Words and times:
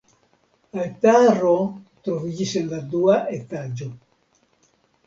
Altaro 0.83 1.51
troviĝis 2.09 2.57
en 2.63 2.67
la 2.73 2.81
dua 2.97 3.21
etaĝo. 3.39 3.95